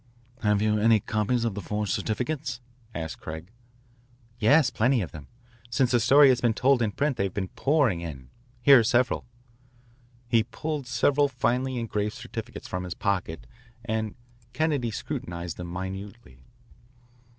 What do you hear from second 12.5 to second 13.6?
from his pocket